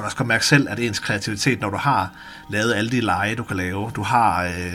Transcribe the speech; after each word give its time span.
kan 0.00 0.04
også 0.04 0.16
godt 0.16 0.28
mærke 0.28 0.46
selv, 0.46 0.68
at 0.68 0.80
ens 0.80 0.98
kreativitet, 0.98 1.60
når 1.60 1.70
du 1.70 1.76
har 1.76 2.12
lavet 2.50 2.74
alle 2.74 2.90
de 2.90 3.00
lege, 3.00 3.34
du 3.34 3.44
kan 3.44 3.56
lave, 3.56 3.90
du 3.96 4.02
har 4.02 4.44
øh, 4.44 4.72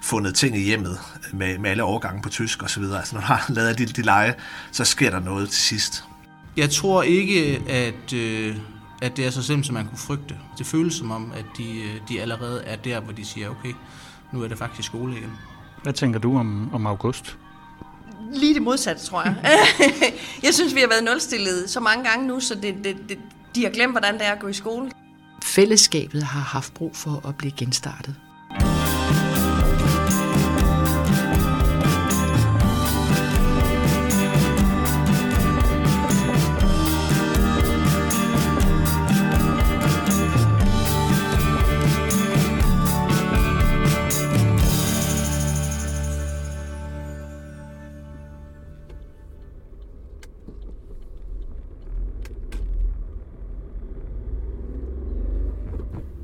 fundet 0.00 0.34
ting 0.34 0.56
i 0.56 0.60
hjemmet 0.60 0.98
med, 1.32 1.58
med 1.58 1.70
alle 1.70 1.82
overgange 1.82 2.22
på 2.22 2.28
tysk 2.28 2.62
osv., 2.62 2.82
altså 2.82 3.14
når 3.14 3.20
du 3.20 3.26
har 3.26 3.46
lavet 3.54 3.68
alle 3.68 3.86
de, 3.86 3.92
de 3.92 4.02
lege, 4.02 4.34
så 4.72 4.84
sker 4.84 5.10
der 5.10 5.20
noget 5.20 5.50
til 5.50 5.62
sidst. 5.62 6.04
Jeg 6.56 6.70
tror 6.70 7.02
ikke, 7.02 7.62
at, 7.68 8.12
øh, 8.12 8.56
at 9.02 9.16
det 9.16 9.26
er 9.26 9.30
så 9.30 9.42
simpelt, 9.42 9.66
som 9.66 9.74
man 9.74 9.86
kunne 9.86 9.98
frygte. 9.98 10.34
Det 10.58 10.66
føles 10.66 10.94
som 10.94 11.10
om, 11.10 11.32
at 11.36 11.44
de, 11.58 11.80
øh, 11.80 12.00
de 12.08 12.20
allerede 12.20 12.62
er 12.64 12.76
der, 12.76 13.00
hvor 13.00 13.12
de 13.12 13.24
siger, 13.24 13.48
okay, 13.48 13.72
nu 14.32 14.42
er 14.42 14.48
det 14.48 14.58
faktisk 14.58 14.86
skole 14.86 15.16
igen. 15.16 15.32
Hvad 15.82 15.92
tænker 15.92 16.18
du 16.18 16.38
om, 16.38 16.74
om 16.74 16.86
august? 16.86 17.36
Lige 18.32 18.54
det 18.54 18.62
modsatte, 18.62 19.04
tror 19.04 19.22
jeg. 19.22 19.36
jeg 20.46 20.54
synes, 20.54 20.74
vi 20.74 20.80
har 20.80 20.88
været 20.88 21.04
nulstillet 21.04 21.70
så 21.70 21.80
mange 21.80 22.04
gange 22.04 22.26
nu, 22.26 22.40
så 22.40 22.54
det, 22.54 22.74
det, 22.84 22.96
det, 23.08 23.18
de 23.56 23.62
har 23.64 23.70
glemt, 23.70 23.92
hvordan 23.92 24.14
det 24.14 24.26
er 24.26 24.32
at 24.32 24.38
gå 24.38 24.48
i 24.48 24.52
skole. 24.52 24.90
Fællesskabet 25.42 26.22
har 26.22 26.40
haft 26.40 26.74
brug 26.74 26.96
for 26.96 27.28
at 27.28 27.36
blive 27.36 27.52
genstartet. 27.52 28.14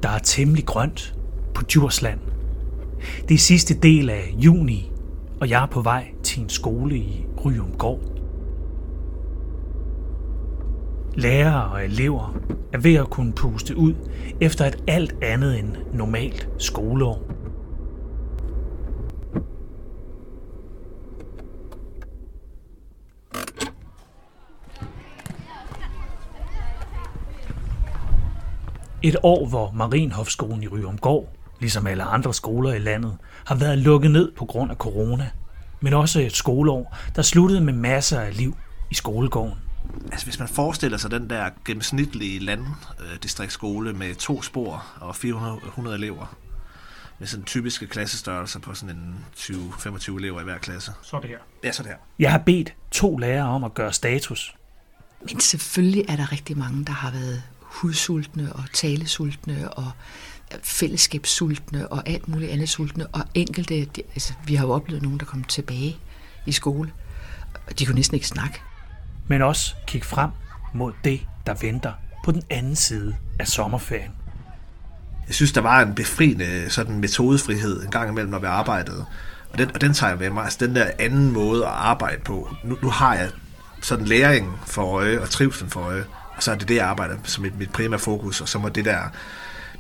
Der 0.03 0.09
er 0.09 0.19
temmelig 0.19 0.67
grønt 0.67 1.15
på 1.55 1.63
Djursland. 1.63 2.21
Det 3.29 3.35
er 3.35 3.39
sidste 3.39 3.75
del 3.75 4.11
af 4.11 4.35
juni, 4.39 4.93
og 5.41 5.51
jeg 5.51 5.63
er 5.63 5.67
på 5.67 5.81
vej 5.81 6.07
til 6.23 6.43
en 6.43 6.49
skole 6.49 6.97
i 6.97 7.27
Ryumgård. 7.45 8.01
Lærere 11.15 11.73
og 11.73 11.85
elever 11.85 12.37
er 12.73 12.79
ved 12.79 12.95
at 12.95 13.11
kunne 13.11 13.33
puste 13.33 13.77
ud 13.77 13.95
efter 14.41 14.65
et 14.65 14.83
alt 14.87 15.15
andet 15.23 15.59
end 15.59 15.69
normalt 15.95 16.49
skoleår. 16.59 17.32
Et 29.03 29.17
år, 29.23 29.47
hvor 29.47 29.71
Marienhofskolen 29.71 30.63
i 30.63 30.69
Ryumgård, 30.69 31.33
ligesom 31.61 31.87
alle 31.87 32.03
andre 32.03 32.35
skoler 32.35 32.73
i 32.73 32.79
landet, 32.79 33.17
har 33.45 33.55
været 33.55 33.79
lukket 33.79 34.11
ned 34.11 34.33
på 34.37 34.45
grund 34.45 34.71
af 34.71 34.77
corona. 34.77 35.31
Men 35.81 35.93
også 35.93 36.21
et 36.21 36.37
skoleår, 36.37 36.97
der 37.17 37.23
sluttede 37.23 37.61
med 37.61 37.73
masser 37.73 38.21
af 38.21 38.37
liv 38.37 38.57
i 38.91 38.95
skolegården. 38.95 39.55
Altså 40.13 40.27
hvis 40.27 40.39
man 40.39 40.49
forestiller 40.49 40.99
sig 40.99 41.11
den 41.11 41.31
der 41.31 41.51
gennemsnitlige 41.65 42.39
landdistriktsskole 42.39 43.93
med 43.93 44.15
to 44.15 44.43
spor 44.43 44.85
og 45.01 45.17
400 45.17 45.97
elever, 45.97 46.37
med 47.19 47.27
sådan 47.27 47.45
typiske 47.45 47.87
klassestørrelser 47.87 48.61
på 48.61 48.75
sådan 48.75 48.97
en 48.97 49.25
20-25 49.37 50.17
elever 50.17 50.41
i 50.41 50.45
hver 50.45 50.59
klasse. 50.59 50.93
Så 51.03 51.17
er 51.17 51.21
det 51.21 51.31
her. 51.31 51.39
Ja, 51.65 51.73
så 51.73 51.83
der. 51.83 51.95
Jeg 52.19 52.31
har 52.31 52.39
bedt 52.39 52.75
to 52.91 53.17
lærere 53.17 53.49
om 53.49 53.65
at 53.65 53.75
gøre 53.75 53.93
status. 53.93 54.55
Men 55.21 55.41
selvfølgelig 55.41 56.05
er 56.09 56.17
der 56.17 56.33
rigtig 56.33 56.59
mange, 56.59 56.85
der 56.85 56.93
har 56.93 57.11
været 57.11 57.43
hudsultne 57.73 58.53
og 58.53 58.65
talesultne 58.73 59.73
og 59.73 59.91
fællesskabssultne 60.63 61.89
og 61.89 62.09
alt 62.09 62.29
muligt 62.29 62.51
andet 62.51 62.69
sultne. 62.69 63.07
Og 63.07 63.25
enkelte, 63.35 63.85
de, 63.85 64.03
altså, 64.15 64.33
vi 64.47 64.55
har 64.55 64.67
jo 64.67 64.73
oplevet 64.73 65.03
nogen, 65.03 65.19
der 65.19 65.25
kom 65.25 65.45
tilbage 65.45 65.97
i 66.47 66.53
skole, 66.53 66.93
og 67.67 67.79
de 67.79 67.87
kunne 67.87 67.95
næsten 67.95 68.15
ikke 68.15 68.27
snakke. 68.27 68.61
Men 69.29 69.43
også 69.43 69.75
kigge 69.87 70.07
frem 70.07 70.31
mod 70.75 70.93
det, 71.05 71.21
der 71.47 71.55
venter 71.61 71.93
på 72.25 72.33
den 72.33 72.43
anden 72.51 72.77
side 72.77 73.17
af 73.39 73.49
sommerferien. 73.49 74.11
Jeg 75.27 75.35
synes, 75.35 75.53
der 75.53 75.61
var 75.61 75.83
en 75.83 75.95
befriende 75.95 76.71
sådan 76.71 76.99
metodefrihed 76.99 77.83
en 77.83 77.91
gang 77.91 78.11
imellem, 78.11 78.31
når 78.31 78.39
vi 78.39 78.47
arbejdede. 78.47 79.05
Og 79.53 79.59
den, 79.59 79.71
og 79.75 79.81
den 79.81 79.95
tager 79.95 80.11
jeg 80.11 80.19
med 80.19 80.31
mig. 80.31 80.45
Altså 80.45 80.67
den 80.67 80.77
der 80.77 80.91
anden 80.99 81.31
måde 81.31 81.67
at 81.67 81.73
arbejde 81.73 82.23
på. 82.25 82.55
Nu, 82.65 82.79
nu 82.83 82.91
har 82.91 83.15
jeg 83.15 83.31
sådan 83.83 84.05
læring 84.05 84.59
for 84.67 84.83
øje 84.83 85.21
og 85.21 85.31
trivsel 85.31 85.71
for 85.71 85.81
øje. 85.81 86.05
Og 86.37 86.43
så 86.43 86.51
er 86.51 86.55
det 86.55 86.69
det, 86.69 86.75
jeg 86.75 86.87
arbejder 86.87 87.17
som 87.25 87.43
mit, 87.43 87.59
mit 87.59 87.73
primære 87.73 88.01
fokus. 88.01 88.41
Og 88.41 88.49
så 88.49 88.59
må 88.59 88.69
det 88.69 88.85
der 88.85 89.01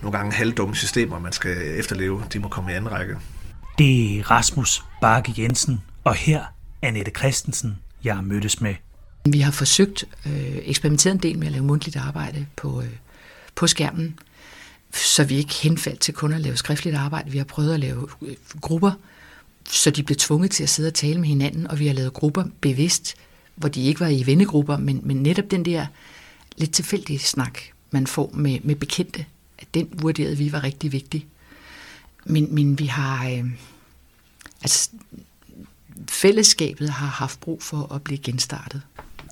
nogle 0.02 0.18
gange 0.18 0.32
halvdumme 0.32 0.76
systemer, 0.76 1.18
man 1.18 1.32
skal 1.32 1.78
efterleve, 1.78 2.22
de 2.32 2.38
må 2.38 2.48
komme 2.48 2.72
i 2.72 2.74
anden 2.74 2.92
række. 2.92 3.16
Det 3.78 4.18
er 4.18 4.30
Rasmus 4.30 4.84
Bakke 5.00 5.34
Jensen, 5.38 5.80
og 6.04 6.14
her 6.14 6.44
Annette 6.82 7.12
Christensen, 7.18 7.78
jeg 8.04 8.14
har 8.14 8.22
mødtes 8.22 8.60
med. 8.60 8.74
Vi 9.24 9.40
har 9.40 9.52
forsøgt, 9.52 10.04
øh, 10.26 10.58
eksperimenteret 10.62 11.14
en 11.14 11.20
del 11.20 11.38
med 11.38 11.46
at 11.46 11.52
lave 11.52 11.64
mundtligt 11.64 11.96
arbejde 11.96 12.46
på, 12.56 12.82
øh, 12.82 12.88
på 13.54 13.66
skærmen, 13.66 14.18
så 14.94 15.24
vi 15.24 15.36
ikke 15.36 15.54
henfaldt 15.54 16.00
til 16.00 16.14
kun 16.14 16.32
at 16.32 16.40
lave 16.40 16.56
skriftligt 16.56 16.96
arbejde. 16.96 17.30
Vi 17.30 17.38
har 17.38 17.44
prøvet 17.44 17.74
at 17.74 17.80
lave 17.80 18.08
øh, 18.22 18.36
grupper, 18.60 18.92
så 19.68 19.90
de 19.90 20.02
blev 20.02 20.16
tvunget 20.16 20.50
til 20.50 20.62
at 20.62 20.68
sidde 20.68 20.86
og 20.86 20.94
tale 20.94 21.20
med 21.20 21.28
hinanden, 21.28 21.66
og 21.66 21.78
vi 21.78 21.86
har 21.86 21.94
lavet 21.94 22.12
grupper 22.12 22.44
bevidst, 22.60 23.14
hvor 23.54 23.68
de 23.68 23.82
ikke 23.82 24.00
var 24.00 24.08
i 24.08 24.26
vennegrupper, 24.26 24.76
men, 24.76 25.00
men 25.02 25.16
netop 25.16 25.50
den 25.50 25.64
der 25.64 25.86
lidt 26.56 26.72
tilfældig 26.72 27.20
snak, 27.20 27.58
man 27.90 28.06
får 28.06 28.30
med, 28.34 28.58
med 28.62 28.74
bekendte, 28.74 29.26
at 29.58 29.66
den 29.74 29.88
vurderede 29.92 30.38
vi 30.38 30.52
var 30.52 30.64
rigtig 30.64 30.92
vigtig. 30.92 31.26
Men, 32.24 32.54
men 32.54 32.78
vi 32.78 32.86
har... 32.86 33.28
Øh, 33.28 33.44
altså, 34.62 34.90
fællesskabet 36.08 36.90
har 36.90 37.06
haft 37.06 37.40
brug 37.40 37.62
for 37.62 37.94
at 37.94 38.02
blive 38.02 38.18
genstartet. 38.18 38.82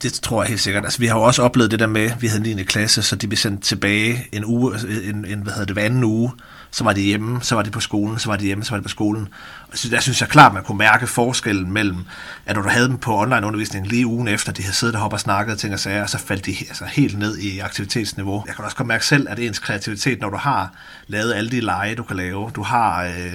Det 0.03 0.12
tror 0.12 0.42
jeg 0.42 0.48
helt 0.48 0.60
sikkert. 0.60 0.84
Altså, 0.84 0.98
vi 0.98 1.06
har 1.06 1.16
jo 1.16 1.22
også 1.22 1.42
oplevet 1.42 1.70
det 1.70 1.81
der 1.81 1.86
med, 1.86 2.10
at 2.10 2.22
vi 2.22 2.26
havde 2.26 2.54
9. 2.54 2.62
klasse, 2.62 3.03
så 3.03 3.16
de 3.16 3.26
blev 3.26 3.37
sendt 3.37 3.62
tilbage 3.62 4.28
en 4.32 4.44
uge, 4.44 4.75
en, 5.04 5.25
en 5.25 5.42
hvad 5.42 5.52
hedder 5.52 5.66
det, 5.66 5.75
hver 5.75 5.84
anden 5.84 6.04
uge. 6.04 6.32
Så 6.70 6.84
var 6.84 6.92
det 6.92 7.03
hjemme, 7.03 7.42
så 7.42 7.54
var 7.54 7.62
det 7.62 7.72
på 7.72 7.81
skolen, 7.81 8.19
så 8.19 8.28
var 8.28 8.36
det 8.36 8.47
hjemme, 8.47 8.64
så 8.64 8.70
var 8.70 8.76
det 8.76 8.82
på 8.82 8.88
skolen. 8.88 9.28
Og 9.72 9.78
så 9.78 9.88
der 9.88 10.00
synes 10.00 10.20
jeg 10.20 10.28
klart, 10.28 10.54
man 10.54 10.64
kunne 10.64 10.78
mærke 10.78 11.06
forskellen 11.06 11.72
mellem, 11.72 11.98
at 12.47 12.56
når 12.56 12.62
du 12.62 12.69
havde 12.69 12.88
dem 12.88 12.98
på 12.98 13.19
online-undervisning 13.19 13.86
lige 13.86 14.06
ugen 14.06 14.28
efter, 14.28 14.53
de 14.53 14.62
havde 14.62 14.75
siddet 14.75 14.94
deroppe 14.94 15.14
og 15.14 15.20
snakket 15.20 15.58
ting 15.58 15.75
og 15.75 15.81
sager, 15.81 16.06
så 16.06 16.19
faldt 16.19 16.47
de 16.47 16.56
altså 16.69 16.84
helt 16.84 17.19
ned 17.19 17.38
i 17.38 17.58
aktivitetsniveau. 17.58 18.44
Jeg 18.47 18.54
kan 18.54 18.64
også 18.64 18.76
godt 18.76 18.88
mærke 18.88 19.06
selv, 19.06 19.26
at 19.28 19.38
ens 19.38 19.58
kreativitet, 19.58 20.20
når 20.20 20.31
du 20.31 20.36
har 20.36 20.72
lavet 21.06 21.34
alle 21.34 21.50
de 21.50 21.60
lege, 21.60 21.94
du 21.94 22.03
kan 22.03 22.16
lave, 22.16 22.50
du 22.54 22.62
har 22.62 23.04
øh, 23.04 23.32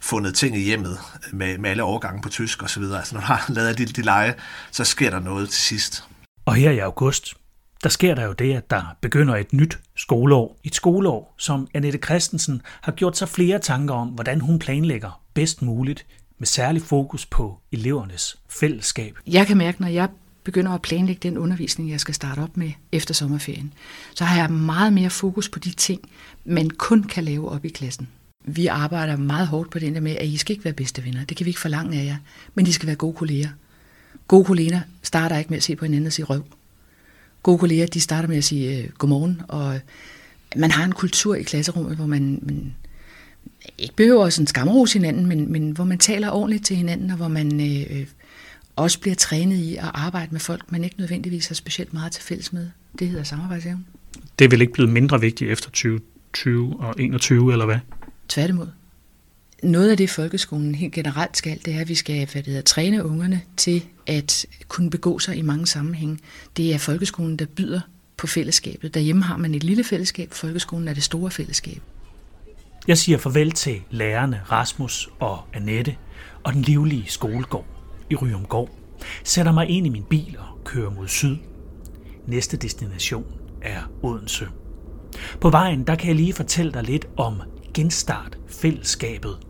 fundet 0.00 0.34
ting 0.34 0.56
i 0.56 0.60
hjemmet 0.60 0.98
med, 1.32 1.58
med 1.58 1.70
alle 1.70 1.82
overgange 1.82 2.22
på 2.22 2.28
tysk 2.28 2.62
osv., 2.62 2.82
altså 2.82 3.14
når 3.14 3.20
du 3.20 3.26
har 3.26 3.44
lavet 3.54 3.68
alle 3.68 3.86
de, 3.86 3.92
de 3.92 4.02
lege, 4.02 4.34
så 4.70 4.84
sker 4.84 5.10
der 5.10 5.20
noget 5.20 5.50
til 5.50 5.62
sidst. 5.62 6.04
Og 6.44 6.54
her 6.54 6.70
i 6.70 6.78
august, 6.78 7.34
der 7.82 7.88
sker 7.88 8.14
der 8.14 8.24
jo 8.24 8.32
det, 8.32 8.54
at 8.54 8.70
der 8.70 8.96
begynder 9.00 9.36
et 9.36 9.52
nyt 9.52 9.78
skoleår. 9.96 10.58
Et 10.64 10.74
skoleår, 10.74 11.34
som 11.38 11.68
Annette 11.74 11.98
Christensen 11.98 12.62
har 12.80 12.92
gjort 12.92 13.16
sig 13.16 13.28
flere 13.28 13.58
tanker 13.58 13.94
om, 13.94 14.08
hvordan 14.08 14.40
hun 14.40 14.58
planlægger 14.58 15.20
bedst 15.34 15.62
muligt, 15.62 16.06
med 16.38 16.46
særlig 16.46 16.82
fokus 16.82 17.26
på 17.26 17.58
elevernes 17.72 18.36
fællesskab. 18.48 19.18
Jeg 19.26 19.46
kan 19.46 19.56
mærke, 19.56 19.80
når 19.80 19.88
jeg 19.88 20.08
begynder 20.44 20.72
at 20.72 20.82
planlægge 20.82 21.20
den 21.28 21.38
undervisning, 21.38 21.90
jeg 21.90 22.00
skal 22.00 22.14
starte 22.14 22.40
op 22.40 22.56
med 22.56 22.70
efter 22.92 23.14
sommerferien, 23.14 23.72
så 24.14 24.24
har 24.24 24.40
jeg 24.40 24.50
meget 24.50 24.92
mere 24.92 25.10
fokus 25.10 25.48
på 25.48 25.58
de 25.58 25.70
ting, 25.70 26.00
man 26.44 26.70
kun 26.70 27.02
kan 27.02 27.24
lave 27.24 27.48
op 27.48 27.64
i 27.64 27.68
klassen. 27.68 28.08
Vi 28.44 28.66
arbejder 28.66 29.16
meget 29.16 29.46
hårdt 29.46 29.70
på 29.70 29.78
den 29.78 29.94
der 29.94 30.00
med, 30.00 30.16
at 30.16 30.26
I 30.26 30.36
skal 30.36 30.52
ikke 30.52 30.64
være 30.64 30.74
bedste 30.74 31.04
venner. 31.04 31.24
Det 31.24 31.36
kan 31.36 31.44
vi 31.44 31.50
ikke 31.50 31.60
forlange 31.60 32.00
af 32.00 32.04
jer, 32.04 32.16
men 32.54 32.66
I 32.66 32.72
skal 32.72 32.86
være 32.86 32.96
gode 32.96 33.14
kolleger. 33.14 33.48
Gode 34.28 34.44
kolleger 34.44 34.80
starter 35.02 35.38
ikke 35.38 35.50
med 35.50 35.56
at 35.56 35.62
se 35.62 35.76
på 35.76 35.84
hinanden 35.84 36.06
og 36.06 36.12
sige 36.12 36.26
røv. 36.26 36.44
Gode 37.46 37.58
kolleger, 37.58 37.86
de 37.86 38.00
starter 38.00 38.28
med 38.28 38.36
at 38.36 38.44
sige 38.44 38.78
øh, 38.78 38.88
godmorgen, 38.98 39.42
og 39.48 39.80
man 40.56 40.70
har 40.70 40.84
en 40.84 40.92
kultur 40.92 41.34
i 41.34 41.42
klasserummet, 41.42 41.96
hvor 41.96 42.06
man, 42.06 42.38
man 42.42 42.74
ikke 43.78 43.94
behøver 43.94 44.30
sådan 44.30 44.46
skamrose 44.46 44.98
hinanden, 44.98 45.26
men, 45.26 45.52
men 45.52 45.70
hvor 45.70 45.84
man 45.84 45.98
taler 45.98 46.30
ordentligt 46.30 46.64
til 46.64 46.76
hinanden, 46.76 47.10
og 47.10 47.16
hvor 47.16 47.28
man 47.28 47.60
øh, 47.60 48.06
også 48.76 49.00
bliver 49.00 49.14
trænet 49.14 49.56
i 49.56 49.76
at 49.76 49.90
arbejde 49.94 50.28
med 50.30 50.40
folk, 50.40 50.72
man 50.72 50.84
ikke 50.84 50.96
nødvendigvis 50.98 51.48
har 51.48 51.54
specielt 51.54 51.94
meget 51.94 52.12
til 52.12 52.22
fælles 52.22 52.52
med. 52.52 52.68
Det 52.98 53.08
hedder 53.08 53.24
samarbejdsevne. 53.24 53.84
Det 54.38 54.44
er 54.44 54.48
vel 54.48 54.60
ikke 54.60 54.72
blevet 54.72 54.92
mindre 54.92 55.20
vigtigt 55.20 55.50
efter 55.50 55.68
2020 55.70 56.80
og 56.80 56.94
21, 56.98 57.52
eller 57.52 57.64
hvad? 57.64 57.78
Tværtimod. 58.28 58.66
Noget 59.66 59.90
af 59.90 59.96
det, 59.96 60.10
folkeskolen 60.10 60.74
helt 60.74 60.92
generelt 60.92 61.36
skal, 61.36 61.60
det 61.64 61.74
er, 61.74 61.80
at 61.80 61.88
vi 61.88 61.94
skal 61.94 62.14
hvad 62.14 62.42
det 62.42 62.46
hedder, 62.46 62.62
træne 62.62 63.04
ungerne 63.04 63.42
til 63.56 63.84
at 64.06 64.46
kunne 64.68 64.90
begå 64.90 65.18
sig 65.18 65.36
i 65.36 65.42
mange 65.42 65.66
sammenhænge. 65.66 66.18
Det 66.56 66.74
er 66.74 66.78
folkeskolen, 66.78 67.36
der 67.36 67.46
byder 67.56 67.80
på 68.16 68.26
fællesskabet. 68.26 68.94
Derhjemme 68.94 69.22
har 69.22 69.36
man 69.36 69.54
et 69.54 69.64
lille 69.64 69.84
fællesskab, 69.84 70.32
folkeskolen 70.32 70.88
er 70.88 70.94
det 70.94 71.02
store 71.02 71.30
fællesskab. 71.30 71.82
Jeg 72.88 72.98
siger 72.98 73.18
farvel 73.18 73.50
til 73.50 73.80
lærerne 73.90 74.40
Rasmus 74.52 75.08
og 75.18 75.38
Annette 75.54 75.96
og 76.44 76.52
den 76.52 76.62
livlige 76.62 77.04
skolegård 77.06 77.66
i 78.10 78.16
Ryumgård. 78.16 78.70
Sætter 79.24 79.52
mig 79.52 79.68
ind 79.68 79.86
i 79.86 79.90
min 79.90 80.04
bil 80.10 80.36
og 80.38 80.64
kører 80.64 80.90
mod 80.90 81.08
syd. 81.08 81.36
Næste 82.26 82.56
destination 82.56 83.24
er 83.62 83.80
Odense. 84.02 84.48
På 85.40 85.50
vejen, 85.50 85.86
der 85.86 85.94
kan 85.94 86.08
jeg 86.08 86.16
lige 86.16 86.32
fortælle 86.32 86.72
dig 86.72 86.82
lidt 86.82 87.06
om 87.16 87.42
Genstart 87.74 88.38
Fællesskabet. 88.48 89.45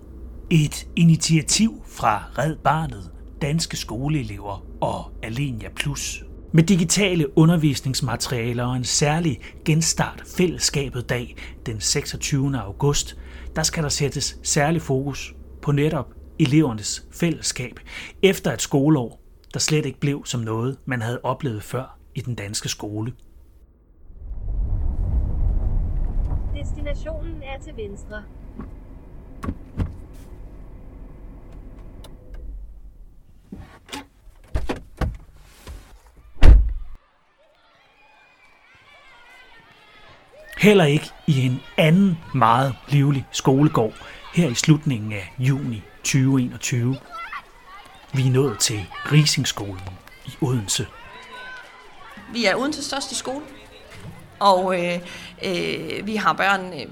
Et 0.50 0.88
initiativ 0.96 1.82
fra 1.86 2.24
Red 2.38 2.56
Barnet, 2.56 3.10
Danske 3.42 3.76
Skoleelever 3.76 4.66
og 4.80 5.12
Alenia 5.22 5.68
Plus. 5.76 6.24
Med 6.52 6.62
digitale 6.62 7.38
undervisningsmaterialer 7.38 8.64
og 8.64 8.76
en 8.76 8.84
særlig 8.84 9.40
Genstart 9.64 10.22
Fællesskabet 10.36 11.08
dag 11.08 11.36
den 11.66 11.80
26. 11.80 12.58
august, 12.58 13.18
der 13.56 13.62
skal 13.62 13.82
der 13.82 13.88
sættes 13.88 14.38
særlig 14.42 14.82
fokus 14.82 15.34
på 15.62 15.72
netop 15.72 16.14
elevernes 16.38 17.06
fællesskab 17.12 17.80
efter 18.22 18.52
et 18.52 18.62
skoleår, 18.62 19.20
der 19.54 19.60
slet 19.60 19.86
ikke 19.86 20.00
blev 20.00 20.22
som 20.24 20.40
noget, 20.40 20.78
man 20.84 21.02
havde 21.02 21.20
oplevet 21.22 21.62
før 21.62 21.98
i 22.14 22.20
den 22.20 22.34
danske 22.34 22.68
skole. 22.68 23.12
Destinationen 26.54 27.42
er 27.42 27.62
til 27.62 27.72
venstre. 27.76 28.22
Heller 40.58 40.84
ikke 40.84 41.10
i 41.26 41.46
en 41.46 41.60
anden 41.76 42.18
meget 42.34 42.74
livlig 42.88 43.26
skolegård 43.32 43.92
her 44.34 44.48
i 44.48 44.54
slutningen 44.54 45.12
af 45.12 45.32
juni 45.38 45.82
2021. 45.98 46.96
Vi 48.14 48.26
er 48.26 48.30
nået 48.30 48.58
til 48.58 48.86
Risingskolen 49.12 49.80
i 50.26 50.30
Odense. 50.40 50.86
Vi 52.32 52.44
er 52.44 52.56
Odenses 52.56 52.84
største 52.84 53.14
skole, 53.14 53.44
og 54.38 54.84
øh, 54.84 54.98
øh, 55.44 56.06
vi 56.06 56.16
har 56.16 56.32
børn, 56.32 56.80
øh, 56.80 56.86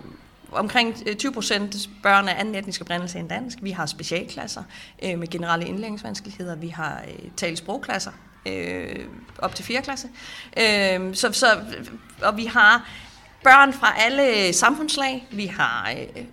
omkring 0.53 0.97
øh, 1.07 1.17
20 1.17 1.33
procent 1.33 1.77
børn 2.03 2.29
af 2.29 2.41
anden 2.41 2.55
etnisk 2.55 2.81
oprindelse 2.81 3.19
end 3.19 3.29
dansk. 3.29 3.59
Vi 3.63 3.71
har 3.71 3.87
specialklasser 3.87 4.63
øh, 5.03 5.19
med 5.19 5.29
generelle 5.29 5.67
indlæringsvanskeligheder. 5.67 6.57
Vi 6.57 6.69
har 6.69 7.03
øh, 7.09 7.31
talsprogklasser 7.37 8.13
øh, 8.47 9.07
op 9.39 9.55
til 9.55 9.65
4. 9.65 9.83
klasse. 9.83 10.09
Øh, 10.57 11.15
så, 11.15 11.33
så, 11.33 11.47
og 12.23 12.37
vi 12.37 12.45
har 12.45 12.89
børn 13.45 13.73
fra 13.73 13.93
alle 13.97 14.53
samfundslag. 14.53 15.27
Vi 15.31 15.47
har 15.47 15.91
øh, 15.91 16.25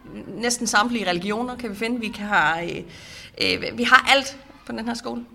næsten 0.42 0.68
samtlige 0.68 1.10
religioner, 1.10 1.56
kan 1.58 1.70
vi 1.70 1.76
finde. 1.76 2.00
Vi, 2.00 2.08
kan 2.08 2.26
have, 2.26 2.78
øh, 2.78 2.84
øh, 3.42 3.78
vi 3.78 3.84
har 3.84 4.12
alt 4.16 4.38
på 4.66 4.72
den 4.72 4.86
her 4.86 4.94
skole. 4.94 5.26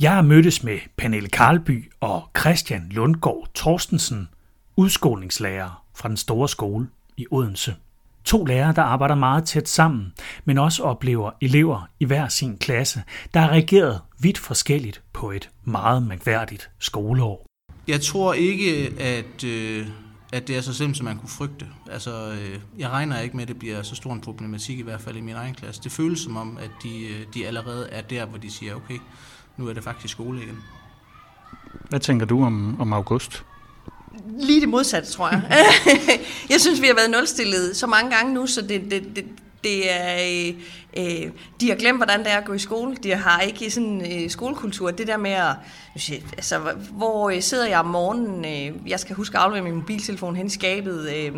Jeg 0.00 0.12
har 0.12 0.22
mødtes 0.22 0.62
med 0.62 0.78
Pernille 0.96 1.28
Karlby 1.28 1.92
og 2.00 2.22
Christian 2.38 2.88
Lundgaard 2.90 3.48
Torstensen, 3.54 4.28
udskolingslærer 4.76 5.84
fra 5.94 6.08
den 6.08 6.16
store 6.16 6.48
skole 6.48 6.88
i 7.16 7.26
Odense. 7.30 7.74
To 8.24 8.44
lærere, 8.44 8.72
der 8.72 8.82
arbejder 8.82 9.14
meget 9.14 9.44
tæt 9.44 9.68
sammen, 9.68 10.12
men 10.44 10.58
også 10.58 10.82
oplever 10.82 11.30
elever 11.40 11.88
i 12.00 12.04
hver 12.04 12.28
sin 12.28 12.58
klasse, 12.58 13.02
der 13.34 13.40
har 13.40 13.48
reageret 13.48 14.00
vidt 14.20 14.38
forskelligt 14.38 15.02
på 15.12 15.30
et 15.30 15.50
meget 15.64 16.02
mærkværdigt 16.02 16.70
skoleår. 16.78 17.46
Jeg 17.88 18.00
tror 18.00 18.34
ikke, 18.34 18.92
at, 19.00 19.44
øh, 19.44 19.86
at 20.32 20.48
det 20.48 20.56
er 20.56 20.60
så 20.60 20.74
simpelt, 20.74 20.96
som 20.96 21.04
man 21.04 21.18
kunne 21.18 21.28
frygte. 21.28 21.66
Altså, 21.90 22.36
øh, 22.40 22.60
jeg 22.78 22.90
regner 22.90 23.20
ikke 23.20 23.36
med, 23.36 23.42
at 23.42 23.48
det 23.48 23.58
bliver 23.58 23.82
så 23.82 23.94
stor 23.94 24.12
en 24.12 24.20
problematik, 24.20 24.78
i 24.78 24.82
hvert 24.82 25.00
fald 25.00 25.16
i 25.16 25.20
min 25.20 25.34
egen 25.34 25.54
klasse. 25.54 25.82
Det 25.82 25.92
føles 25.92 26.20
som 26.20 26.36
om, 26.36 26.58
at 26.60 26.70
de, 26.82 27.06
øh, 27.06 27.26
de 27.34 27.46
allerede 27.46 27.88
er 27.88 28.02
der, 28.02 28.26
hvor 28.26 28.38
de 28.38 28.50
siger, 28.50 28.74
okay, 28.74 28.98
nu 29.56 29.68
er 29.68 29.72
det 29.72 29.84
faktisk 29.84 30.12
skole 30.12 30.42
igen. 30.42 30.58
Hvad 31.88 32.00
tænker 32.00 32.26
du 32.26 32.44
om, 32.44 32.80
om 32.80 32.92
august? 32.92 33.44
Lige 34.38 34.60
det 34.60 34.68
modsatte, 34.68 35.10
tror 35.10 35.28
jeg. 35.28 35.42
jeg 36.50 36.60
synes, 36.60 36.80
vi 36.80 36.86
har 36.86 36.94
været 36.94 37.10
nulstillet 37.10 37.76
så 37.76 37.86
mange 37.86 38.16
gange 38.16 38.34
nu, 38.34 38.46
så 38.46 38.62
det, 38.62 38.90
det, 38.90 39.16
det, 39.16 39.24
det 39.64 39.92
er, 39.92 40.16
øh, 40.16 40.54
øh, 40.96 41.30
de 41.60 41.68
har 41.68 41.76
glemt, 41.76 41.98
hvordan 41.98 42.24
det 42.24 42.32
er 42.32 42.36
at 42.36 42.44
gå 42.44 42.52
i 42.52 42.58
skole. 42.58 42.96
De 43.02 43.14
har 43.14 43.40
ikke 43.40 43.70
sådan 43.70 44.12
øh, 44.12 44.30
skolekultur. 44.30 44.90
Det 44.90 45.06
der 45.06 45.16
med 45.16 45.30
at, 45.30 45.54
altså, 46.36 46.58
hvor 46.90 47.30
øh, 47.30 47.42
sidder 47.42 47.68
jeg 47.68 47.78
om 47.78 47.86
morgenen, 47.86 48.44
øh, 48.44 48.90
jeg 48.90 49.00
skal 49.00 49.16
huske 49.16 49.38
at 49.38 49.44
aflevere 49.44 49.64
min 49.64 49.74
mobiltelefon 49.74 50.36
hen 50.36 50.46
i 50.46 50.50
skabet, 50.50 51.10
øh, 51.16 51.34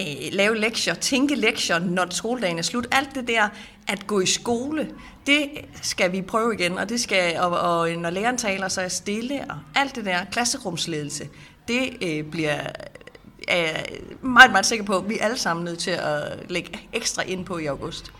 øh, 0.00 0.06
lave 0.32 0.58
lektier, 0.58 0.94
tænke 0.94 1.34
lektier, 1.34 1.78
når 1.78 2.06
skoledagen 2.10 2.58
er 2.58 2.62
slut. 2.62 2.86
Alt 2.90 3.14
det 3.14 3.28
der, 3.28 3.48
at 3.88 4.06
gå 4.06 4.20
i 4.20 4.26
skole, 4.26 4.88
det 5.26 5.48
skal 5.82 6.12
vi 6.12 6.22
prøve 6.22 6.54
igen, 6.54 6.78
og 6.78 6.88
det 6.88 7.00
skal, 7.00 7.40
og, 7.40 7.50
og 7.50 7.90
øh, 7.90 7.96
når 7.96 8.10
læreren 8.10 8.36
taler, 8.36 8.68
så 8.68 8.80
er 8.80 8.88
stille, 8.88 9.44
og 9.48 9.56
alt 9.74 9.96
det 9.96 10.04
der, 10.04 10.24
klasserumsledelse, 10.24 11.28
det 11.68 11.96
øh, 12.02 12.24
bliver 12.24 12.58
er 13.48 13.56
jeg 13.56 13.84
meget, 14.22 14.50
meget 14.50 14.66
sikker 14.66 14.84
på, 14.84 14.98
at 14.98 15.08
vi 15.08 15.18
alle 15.20 15.38
sammen 15.38 15.64
nødt 15.64 15.78
til 15.78 15.90
at 15.90 16.22
lægge 16.48 16.70
ekstra 16.92 17.22
ind 17.22 17.44
på 17.44 17.58
i 17.58 17.66
august. 17.66 18.12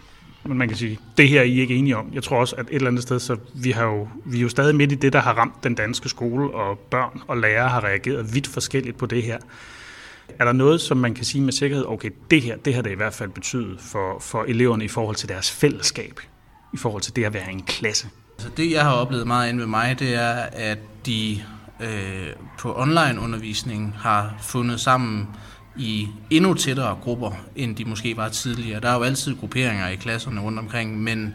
Men 0.45 0.59
man 0.59 0.69
kan 0.69 0.77
sige, 0.77 0.99
det 1.17 1.29
her 1.29 1.41
er 1.41 1.45
I 1.45 1.61
ikke 1.61 1.75
enige 1.75 1.97
om. 1.97 2.11
Jeg 2.13 2.23
tror 2.23 2.37
også, 2.37 2.57
at 2.57 2.67
et 2.71 2.75
eller 2.75 2.89
andet 2.89 3.03
sted, 3.03 3.21
så 3.21 3.37
vi, 3.55 3.71
har 3.71 3.85
jo, 3.85 4.09
vi 4.25 4.39
er 4.39 4.43
jo 4.43 4.49
stadig 4.49 4.77
midt 4.77 4.93
i 4.93 4.95
det, 4.95 5.13
der 5.13 5.21
har 5.21 5.33
ramt 5.33 5.65
den 5.65 5.75
danske 5.75 6.09
skole, 6.09 6.55
og 6.55 6.79
børn 6.79 7.21
og 7.29 7.37
lærere 7.37 7.69
har 7.69 7.85
reageret 7.85 8.35
vidt 8.35 8.47
forskelligt 8.47 8.99
på 8.99 9.07
det 9.07 9.23
her. 9.23 9.39
Er 10.39 10.45
der 10.45 10.53
noget, 10.53 10.81
som 10.81 10.97
man 10.97 11.15
kan 11.15 11.25
sige 11.25 11.43
med 11.43 11.53
sikkerhed, 11.53 11.87
okay, 11.89 12.11
det 12.31 12.43
her, 12.43 12.57
det 12.57 12.75
har 12.75 12.83
det 12.83 12.91
i 12.91 12.95
hvert 12.95 13.15
fald 13.15 13.31
betydet 13.31 13.81
for, 13.81 14.19
for 14.21 14.45
eleverne 14.45 14.85
i 14.85 14.89
forhold 14.89 15.17
til 15.17 15.29
deres 15.29 15.51
fællesskab, 15.51 16.21
i 16.75 16.77
forhold 16.77 17.03
til 17.03 17.17
det 17.17 17.25
at 17.25 17.35
være 17.35 17.53
en 17.53 17.63
klasse? 17.63 18.09
Altså 18.39 18.51
det, 18.57 18.71
jeg 18.71 18.83
har 18.83 18.93
oplevet 18.93 19.27
meget 19.27 19.49
inde 19.49 19.61
ved 19.61 19.67
mig, 19.67 19.99
det 19.99 20.15
er, 20.15 20.33
at 20.53 20.79
de 21.07 21.43
øh, 21.83 22.27
på 22.59 22.75
online-undervisning 22.77 23.97
har 23.99 24.35
fundet 24.43 24.81
sammen 24.81 25.29
i 25.77 26.09
endnu 26.31 26.55
tættere 26.55 26.97
grupper, 27.03 27.31
end 27.57 27.77
de 27.77 27.85
måske 27.85 28.17
var 28.17 28.29
tidligere. 28.29 28.81
Der 28.81 28.89
er 28.89 28.95
jo 28.95 29.03
altid 29.03 29.37
grupperinger 29.37 29.89
i 29.89 29.97
klasserne 29.97 30.41
rundt 30.41 30.59
omkring, 30.59 31.03
men, 31.03 31.35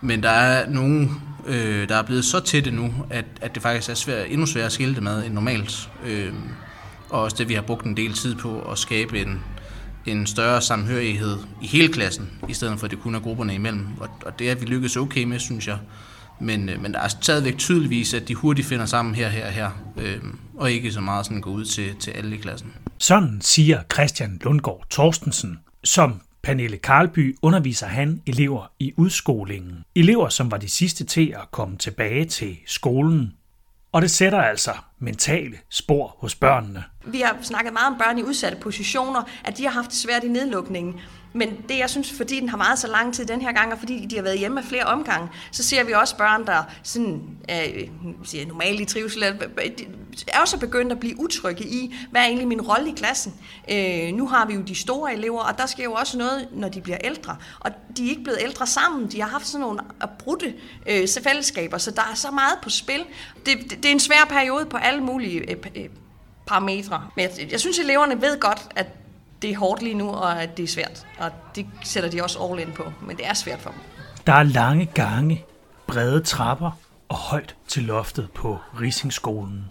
men 0.00 0.22
der 0.22 0.30
er 0.30 0.70
nogle, 0.70 1.10
øh, 1.46 1.88
der 1.88 1.96
er 1.96 2.02
blevet 2.02 2.24
så 2.24 2.40
tætte 2.40 2.70
nu, 2.70 2.94
at, 3.10 3.24
at 3.40 3.54
det 3.54 3.62
faktisk 3.62 3.90
er 3.90 3.94
svært, 3.94 4.26
endnu 4.30 4.46
sværere 4.46 4.66
at 4.66 4.72
skille 4.72 4.94
det 4.94 5.02
med 5.02 5.26
end 5.26 5.34
normalt. 5.34 5.90
Øh, 6.06 6.32
og 7.10 7.20
også 7.22 7.36
det, 7.38 7.48
vi 7.48 7.54
har 7.54 7.62
brugt 7.62 7.84
en 7.86 7.96
del 7.96 8.12
tid 8.12 8.34
på 8.34 8.60
at 8.60 8.78
skabe 8.78 9.20
en, 9.20 9.40
en 10.06 10.26
større 10.26 10.60
samhørighed 10.60 11.38
i 11.62 11.66
hele 11.66 11.92
klassen, 11.92 12.30
i 12.48 12.54
stedet 12.54 12.78
for 12.78 12.84
at 12.84 12.90
det 12.90 13.00
kun 13.00 13.14
er 13.14 13.20
grupperne 13.20 13.54
imellem. 13.54 13.86
Og, 14.00 14.08
og 14.26 14.38
det 14.38 14.50
er 14.50 14.54
vi 14.54 14.66
lykkes 14.66 14.96
okay 14.96 15.24
med, 15.24 15.38
synes 15.38 15.66
jeg. 15.66 15.78
Men, 16.40 16.68
øh, 16.68 16.82
men 16.82 16.94
der 16.94 17.00
er 17.00 17.08
stadigvæk 17.08 17.58
tydeligvis, 17.58 18.14
at 18.14 18.28
de 18.28 18.34
hurtigt 18.34 18.68
finder 18.68 18.86
sammen 18.86 19.14
her, 19.14 19.28
her, 19.28 19.50
her, 19.50 19.70
øh, 19.96 20.18
og 20.56 20.72
ikke 20.72 20.92
så 20.92 21.00
meget 21.00 21.26
sådan 21.26 21.40
gå 21.40 21.50
ud 21.50 21.64
til, 21.64 21.96
til 21.96 22.10
alle 22.10 22.36
i 22.36 22.38
klassen. 22.38 22.72
Sådan 22.98 23.38
siger 23.40 23.82
Christian 23.92 24.38
Lundgaard 24.42 24.86
Torstensen, 24.90 25.58
som 25.84 26.20
Pernille 26.42 26.76
Karlby 26.76 27.36
underviser 27.42 27.86
han 27.86 28.22
elever 28.26 28.72
i 28.78 28.92
udskolingen. 28.96 29.84
Elever, 29.94 30.28
som 30.28 30.50
var 30.50 30.56
de 30.56 30.68
sidste 30.68 31.04
til 31.04 31.34
at 31.36 31.50
komme 31.50 31.76
tilbage 31.76 32.24
til 32.24 32.56
skolen. 32.66 33.34
Og 33.92 34.02
det 34.02 34.10
sætter 34.10 34.42
altså 34.42 34.70
mentale 34.98 35.56
spor 35.70 36.16
hos 36.18 36.34
børnene. 36.34 36.84
Vi 37.06 37.20
har 37.20 37.36
snakket 37.42 37.72
meget 37.72 37.86
om 37.86 37.98
børn 37.98 38.18
i 38.18 38.22
udsatte 38.22 38.58
positioner, 38.58 39.22
at 39.44 39.58
de 39.58 39.62
har 39.62 39.70
haft 39.70 39.90
det 39.90 39.98
svært 39.98 40.24
i 40.24 40.28
nedlukningen. 40.28 41.00
Men 41.36 41.56
det, 41.68 41.78
jeg 41.78 41.90
synes, 41.90 42.12
fordi 42.12 42.40
den 42.40 42.48
har 42.48 42.56
meget 42.56 42.78
så 42.78 42.88
lang 42.88 43.14
tid 43.14 43.26
den 43.26 43.40
her 43.40 43.52
gang, 43.52 43.72
og 43.72 43.78
fordi 43.78 44.06
de 44.06 44.16
har 44.16 44.22
været 44.22 44.38
hjemme 44.38 44.62
flere 44.62 44.84
omgange, 44.84 45.28
så 45.52 45.62
ser 45.62 45.84
vi 45.84 45.92
også 45.92 46.16
børn, 46.16 46.46
der 46.46 46.62
sådan, 46.82 47.22
øh, 47.50 47.88
siger, 48.24 48.46
normalt 48.46 48.80
i 48.80 48.84
trivsel, 48.84 49.22
øh, 49.24 49.70
er 50.28 50.40
også 50.40 50.58
begyndt 50.58 50.92
at 50.92 51.00
blive 51.00 51.18
utrygge 51.18 51.64
i, 51.64 51.94
hvad 52.10 52.20
er 52.20 52.24
egentlig 52.24 52.48
min 52.48 52.60
rolle 52.60 52.88
i 52.88 52.92
klassen. 52.96 53.34
Øh, 53.70 54.12
nu 54.14 54.28
har 54.28 54.46
vi 54.46 54.54
jo 54.54 54.60
de 54.60 54.74
store 54.74 55.14
elever, 55.14 55.40
og 55.40 55.58
der 55.58 55.66
sker 55.66 55.84
jo 55.84 55.92
også 55.92 56.18
noget, 56.18 56.48
når 56.52 56.68
de 56.68 56.80
bliver 56.80 56.98
ældre. 57.04 57.36
Og 57.60 57.70
de 57.96 58.06
er 58.06 58.10
ikke 58.10 58.22
blevet 58.22 58.38
ældre 58.42 58.66
sammen, 58.66 59.10
de 59.10 59.20
har 59.20 59.28
haft 59.28 59.46
sådan 59.46 59.60
nogle 59.60 59.80
brudte 60.18 60.54
øh, 60.86 61.08
fællesskaber, 61.22 61.78
så 61.78 61.90
der 61.90 62.02
er 62.10 62.14
så 62.14 62.30
meget 62.30 62.58
på 62.62 62.70
spil. 62.70 63.00
Det, 63.46 63.58
det, 63.70 63.70
det 63.70 63.84
er 63.84 63.92
en 63.92 64.00
svær 64.00 64.24
periode 64.28 64.66
på 64.66 64.76
alle 64.76 65.00
mulige 65.00 65.50
øh, 65.50 65.56
øh 65.74 65.88
parametre. 66.46 67.08
Men 67.16 67.22
jeg, 67.22 67.52
jeg 67.52 67.60
synes, 67.60 67.78
at 67.78 67.84
eleverne 67.84 68.20
ved 68.20 68.40
godt, 68.40 68.68
at 68.76 68.86
det 69.44 69.52
er 69.52 69.58
hårdt 69.58 69.82
lige 69.82 69.94
nu, 69.94 70.10
og 70.10 70.42
at 70.42 70.56
det 70.56 70.62
er 70.62 70.68
svært. 70.68 71.06
Og 71.18 71.30
det 71.54 71.66
sætter 71.82 72.10
de 72.10 72.22
også 72.22 72.38
all 72.38 72.60
in 72.60 72.72
på, 72.72 72.92
men 73.06 73.16
det 73.16 73.26
er 73.26 73.34
svært 73.34 73.60
for 73.60 73.70
dem. 73.70 73.78
Der 74.26 74.32
er 74.32 74.42
lange 74.42 74.86
gange, 74.94 75.44
brede 75.86 76.20
trapper 76.20 76.70
og 77.08 77.16
højt 77.16 77.56
til 77.68 77.82
loftet 77.82 78.28
på 78.34 78.58
Risingskolen. 78.80 79.64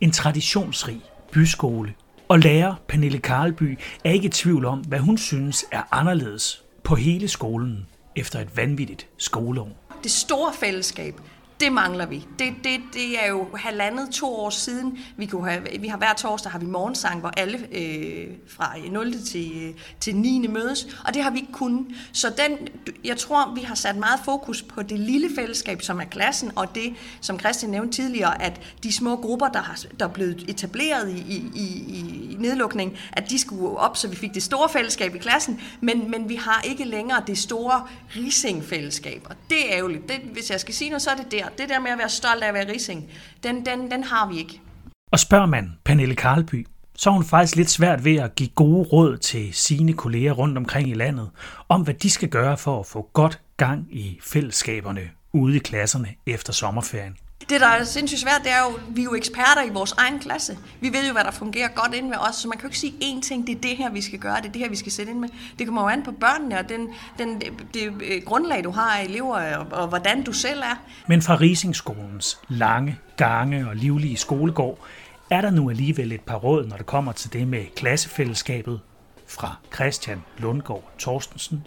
En 0.00 0.10
traditionsrig 0.10 1.00
byskole. 1.32 1.94
Og 2.28 2.38
lærer 2.38 2.74
Pernille 2.88 3.18
Karlby 3.18 3.78
er 4.04 4.10
ikke 4.10 4.26
i 4.26 4.30
tvivl 4.30 4.64
om, 4.64 4.78
hvad 4.78 4.98
hun 4.98 5.18
synes 5.18 5.64
er 5.72 5.82
anderledes 5.90 6.62
på 6.82 6.94
hele 6.94 7.28
skolen 7.28 7.86
efter 8.16 8.40
et 8.40 8.56
vanvittigt 8.56 9.06
skoleår. 9.18 9.68
Det 10.02 10.10
store 10.10 10.52
fællesskab, 10.60 11.20
det 11.60 11.72
mangler 11.72 12.06
vi. 12.06 12.26
Det, 12.38 12.54
det, 12.64 12.80
det 12.92 13.24
er 13.24 13.28
jo 13.28 13.46
halvandet, 13.56 14.10
to 14.10 14.34
år 14.36 14.50
siden. 14.50 14.98
Vi, 15.16 15.26
kunne 15.26 15.50
have, 15.50 15.62
vi 15.80 15.88
har 15.88 15.98
hver 15.98 16.12
torsdag 16.12 16.52
har 16.52 16.58
vi 16.58 16.66
morgensang, 16.66 17.20
hvor 17.20 17.28
alle 17.36 17.58
øh, 17.72 18.26
fra 18.48 18.78
øh, 18.78 18.92
0. 18.92 19.22
til, 19.22 19.52
øh, 19.62 19.80
til 20.00 20.16
9. 20.16 20.46
mødes, 20.46 20.86
og 21.06 21.14
det 21.14 21.22
har 21.22 21.30
vi 21.30 21.38
ikke 21.38 21.52
kunnet. 21.52 21.86
Så 22.12 22.32
den, 22.36 22.68
jeg 23.04 23.16
tror, 23.16 23.54
vi 23.54 23.60
har 23.60 23.74
sat 23.74 23.96
meget 23.96 24.20
fokus 24.24 24.62
på 24.62 24.82
det 24.82 25.00
lille 25.00 25.30
fællesskab, 25.34 25.82
som 25.82 26.00
er 26.00 26.04
klassen, 26.04 26.50
og 26.56 26.74
det, 26.74 26.94
som 27.20 27.38
Christian 27.38 27.70
nævnte 27.70 27.96
tidligere, 27.96 28.42
at 28.42 28.60
de 28.82 28.92
små 28.92 29.16
grupper, 29.16 29.48
der, 29.48 29.60
har, 29.60 29.84
der 29.98 30.04
er 30.04 30.12
blevet 30.12 30.44
etableret 30.48 31.10
i, 31.10 31.18
i, 31.18 31.50
i, 31.54 31.64
i 31.90 32.34
at 33.12 33.30
de 33.30 33.38
skulle 33.38 33.76
op, 33.76 33.96
så 33.96 34.08
vi 34.08 34.16
fik 34.16 34.34
det 34.34 34.42
store 34.42 34.68
fællesskab 34.68 35.14
i 35.14 35.18
klassen, 35.18 35.60
men, 35.80 36.10
men 36.10 36.28
vi 36.28 36.34
har 36.34 36.62
ikke 36.62 36.84
længere 36.84 37.22
det 37.26 37.38
store 37.38 37.86
rising-fællesskab. 38.16 39.26
Og 39.30 39.36
det 39.50 39.72
er 39.72 39.76
ærgerligt. 39.76 40.08
Det, 40.08 40.16
hvis 40.16 40.50
jeg 40.50 40.60
skal 40.60 40.74
sige 40.74 40.90
noget, 40.90 41.02
så 41.02 41.10
er 41.10 41.14
det 41.14 41.32
der. 41.32 41.43
Det 41.58 41.68
der 41.68 41.80
med 41.80 41.90
at 41.90 41.98
være 41.98 42.08
stolt 42.08 42.42
af 42.42 42.48
at 42.48 42.54
være 42.54 42.72
rising, 42.72 43.10
den, 43.42 43.66
den, 43.66 43.90
den 43.90 44.04
har 44.04 44.28
vi 44.28 44.38
ikke. 44.38 44.60
Og 45.12 45.18
spørger 45.18 45.46
man 45.46 45.78
Pernille 45.84 46.14
Karlby, 46.14 46.66
så 46.96 47.10
er 47.10 47.14
hun 47.14 47.24
faktisk 47.24 47.56
lidt 47.56 47.70
svært 47.70 48.04
ved 48.04 48.16
at 48.16 48.34
give 48.34 48.48
gode 48.48 48.88
råd 48.88 49.16
til 49.16 49.54
sine 49.54 49.92
kolleger 49.92 50.32
rundt 50.32 50.58
omkring 50.58 50.90
i 50.90 50.94
landet, 50.94 51.30
om 51.68 51.82
hvad 51.82 51.94
de 51.94 52.10
skal 52.10 52.28
gøre 52.28 52.56
for 52.56 52.80
at 52.80 52.86
få 52.86 53.10
godt 53.12 53.40
gang 53.56 53.86
i 53.90 54.18
fællesskaberne 54.22 55.10
ude 55.32 55.56
i 55.56 55.58
klasserne 55.58 56.08
efter 56.26 56.52
sommerferien. 56.52 57.16
Det, 57.48 57.60
der 57.60 57.66
er 57.66 57.84
sindssygt 57.84 58.20
svært, 58.20 58.40
det 58.44 58.52
er 58.52 58.58
jo, 58.58 58.78
vi 58.88 59.00
er 59.00 59.04
jo 59.04 59.14
eksperter 59.14 59.62
i 59.66 59.70
vores 59.70 59.92
egen 59.92 60.18
klasse. 60.18 60.58
Vi 60.80 60.92
ved 60.92 61.06
jo, 61.06 61.12
hvad 61.12 61.24
der 61.24 61.30
fungerer 61.30 61.68
godt 61.68 61.94
inde 61.94 62.08
med 62.08 62.18
os, 62.28 62.34
så 62.34 62.48
man 62.48 62.58
kan 62.58 62.62
jo 62.62 62.68
ikke 62.68 62.78
sige 62.78 62.94
én 63.02 63.20
ting, 63.22 63.46
det 63.46 63.56
er 63.56 63.60
det 63.60 63.76
her, 63.76 63.90
vi 63.90 64.00
skal 64.00 64.18
gøre, 64.18 64.36
det 64.36 64.46
er 64.46 64.52
det 64.52 64.62
her, 64.62 64.68
vi 64.68 64.76
skal 64.76 64.92
sætte 64.92 65.12
ind 65.12 65.20
med. 65.20 65.28
Det 65.58 65.66
kommer 65.66 65.82
jo 65.82 65.88
an 65.88 66.02
på 66.02 66.12
børnene 66.12 66.58
og 66.58 66.68
den, 66.68 66.88
den, 67.18 67.40
det, 67.40 67.52
det 67.74 68.24
grundlag, 68.24 68.64
du 68.64 68.70
har 68.70 68.98
af 68.98 69.04
elever, 69.04 69.56
og, 69.56 69.66
og 69.70 69.88
hvordan 69.88 70.22
du 70.22 70.32
selv 70.32 70.60
er. 70.60 70.82
Men 71.08 71.22
fra 71.22 71.36
Risingskolens 71.40 72.38
lange 72.48 72.98
gange 73.16 73.68
og 73.68 73.76
livlige 73.76 74.16
skolegård, 74.16 74.78
er 75.30 75.40
der 75.40 75.50
nu 75.50 75.70
alligevel 75.70 76.12
et 76.12 76.20
par 76.20 76.36
råd, 76.36 76.66
når 76.66 76.76
det 76.76 76.86
kommer 76.86 77.12
til 77.12 77.32
det 77.32 77.48
med 77.48 77.64
klassefællesskabet 77.76 78.80
fra 79.26 79.56
Christian 79.74 80.22
Lundgaard 80.38 80.92
Thorstensen 80.98 81.66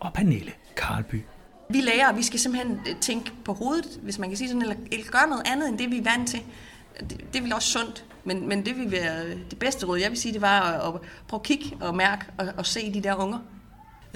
og 0.00 0.12
Pernille 0.12 0.52
Karlby. 0.76 1.22
Vi 1.70 1.80
lærer, 1.80 2.12
vi 2.12 2.22
skal 2.22 2.40
simpelthen 2.40 2.80
øh, 2.88 2.96
tænke 3.00 3.32
på 3.44 3.52
hovedet, 3.52 4.00
hvis 4.02 4.18
man 4.18 4.28
kan 4.28 4.36
sige 4.36 4.48
sådan, 4.48 4.62
eller, 4.62 4.76
eller 4.92 5.06
gøre 5.06 5.28
noget 5.28 5.42
andet, 5.52 5.68
end 5.68 5.78
det 5.78 5.90
vi 5.90 5.98
er 5.98 6.02
vant 6.02 6.28
til. 6.28 6.40
Det, 7.00 7.24
det 7.34 7.42
vil 7.42 7.54
også 7.54 7.68
sundt, 7.68 8.04
men, 8.24 8.48
men 8.48 8.66
det 8.66 8.76
vil 8.76 8.90
være 8.90 9.24
øh, 9.26 9.36
det 9.50 9.58
bedste 9.58 9.86
råd, 9.86 9.98
jeg 9.98 10.10
vil 10.10 10.18
sige, 10.18 10.32
det 10.32 10.42
var 10.42 10.60
at, 10.60 10.94
at 10.94 11.00
prøve 11.28 11.40
at 11.40 11.42
kigge 11.42 11.76
og 11.80 11.96
mærke 11.96 12.24
og, 12.38 12.46
og 12.56 12.66
se 12.66 12.94
de 12.94 13.02
der 13.02 13.14
unger. 13.14 13.38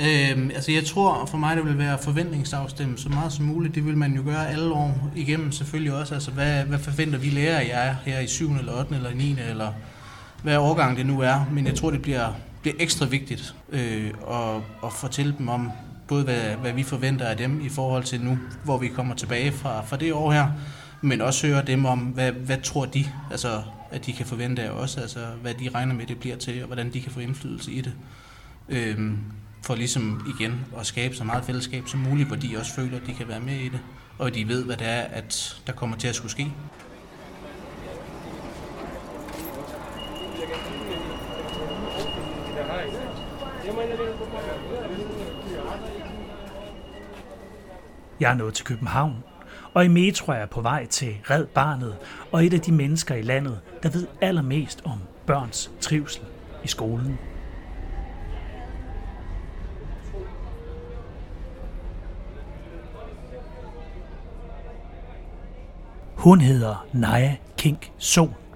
Øhm, 0.00 0.50
altså 0.50 0.72
jeg 0.72 0.84
tror 0.84 1.26
for 1.26 1.38
mig, 1.38 1.56
det 1.56 1.64
vil 1.64 1.78
være 1.78 1.98
forventningsafstemme 1.98 2.98
så 2.98 3.08
meget 3.08 3.32
som 3.32 3.44
muligt. 3.44 3.74
Det 3.74 3.86
vil 3.86 3.96
man 3.96 4.12
jo 4.12 4.22
gøre 4.24 4.50
alle 4.50 4.72
år 4.72 5.10
igennem 5.16 5.52
selvfølgelig 5.52 5.92
også. 5.92 6.14
Altså 6.14 6.30
hvad, 6.30 6.64
hvad 6.64 6.78
forventer 6.78 7.18
vi 7.18 7.30
lærer 7.30 7.60
jer 7.60 7.96
her 8.04 8.20
i 8.20 8.26
7. 8.26 8.50
eller 8.52 8.78
8. 8.78 8.94
eller 8.94 9.14
9. 9.14 9.36
eller 9.50 9.72
hvad 10.42 10.56
årgang 10.56 10.96
det 10.96 11.06
nu 11.06 11.20
er. 11.20 11.46
Men 11.52 11.66
jeg 11.66 11.74
tror, 11.74 11.90
det 11.90 12.02
bliver, 12.02 12.32
bliver 12.62 12.76
ekstra 12.78 13.06
vigtigt 13.06 13.54
øh, 13.68 14.10
at, 14.30 14.56
at 14.84 14.92
fortælle 14.92 15.34
dem 15.38 15.48
om, 15.48 15.72
både 16.08 16.24
hvad, 16.24 16.56
hvad 16.56 16.72
vi 16.72 16.82
forventer 16.82 17.26
af 17.26 17.36
dem 17.36 17.60
i 17.60 17.68
forhold 17.68 18.04
til 18.04 18.20
nu, 18.20 18.38
hvor 18.64 18.78
vi 18.78 18.88
kommer 18.88 19.14
tilbage 19.14 19.52
fra, 19.52 19.82
fra 19.84 19.96
det 19.96 20.12
år 20.12 20.32
her, 20.32 20.48
men 21.02 21.20
også 21.20 21.46
høre 21.46 21.62
dem 21.62 21.84
om, 21.84 21.98
hvad, 21.98 22.32
hvad 22.32 22.58
tror 22.62 22.84
de, 22.84 23.04
altså, 23.30 23.62
at 23.90 24.06
de 24.06 24.12
kan 24.12 24.26
forvente 24.26 24.62
af 24.62 24.70
os, 24.70 24.96
altså 24.96 25.18
hvad 25.42 25.54
de 25.54 25.68
regner 25.74 25.94
med, 25.94 26.06
det 26.06 26.18
bliver 26.18 26.36
til, 26.36 26.60
og 26.62 26.66
hvordan 26.66 26.92
de 26.92 27.00
kan 27.00 27.12
få 27.12 27.20
indflydelse 27.20 27.72
i 27.72 27.80
det. 27.80 27.92
Øhm, 28.68 29.18
for 29.62 29.74
ligesom 29.74 30.34
igen 30.38 30.64
at 30.78 30.86
skabe 30.86 31.14
så 31.14 31.24
meget 31.24 31.44
fællesskab 31.44 31.88
som 31.88 32.00
muligt, 32.00 32.28
hvor 32.28 32.36
de 32.36 32.56
også 32.58 32.74
føler, 32.74 32.96
at 32.96 33.06
de 33.06 33.14
kan 33.14 33.28
være 33.28 33.40
med 33.40 33.56
i 33.56 33.68
det, 33.68 33.80
og 34.18 34.34
de 34.34 34.48
ved, 34.48 34.64
hvad 34.64 34.76
det 34.76 34.88
er, 34.88 35.00
at 35.00 35.60
der 35.66 35.72
kommer 35.72 35.96
til 35.96 36.08
at 36.08 36.14
skulle 36.14 36.32
ske. 36.32 36.52
Jeg 48.20 48.30
er 48.30 48.34
nået 48.34 48.54
til 48.54 48.64
København, 48.64 49.24
og 49.74 49.84
i 49.84 49.88
metro 49.88 50.32
er 50.32 50.36
jeg 50.36 50.50
på 50.50 50.60
vej 50.60 50.86
til 50.86 51.16
Red 51.30 51.46
Barnet 51.46 51.96
og 52.32 52.44
et 52.44 52.54
af 52.54 52.60
de 52.60 52.72
mennesker 52.72 53.14
i 53.14 53.22
landet, 53.22 53.60
der 53.82 53.90
ved 53.90 54.06
allermest 54.20 54.82
om 54.84 54.98
børns 55.26 55.70
trivsel 55.80 56.22
i 56.64 56.68
skolen. 56.68 57.18
Hun 66.14 66.40
hedder 66.40 66.86
Naja 66.92 67.36
Kink 67.56 67.92
Sol 67.98 68.47